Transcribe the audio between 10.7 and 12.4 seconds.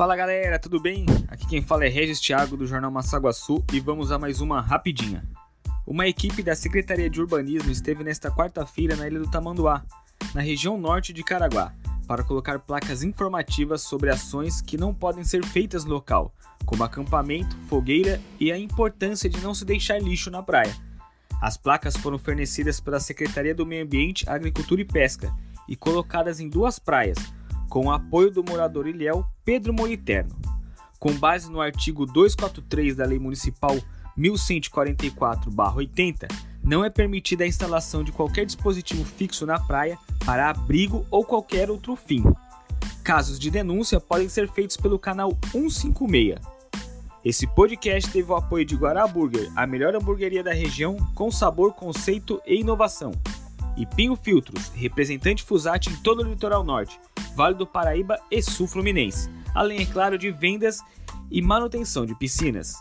norte de Caraguá, para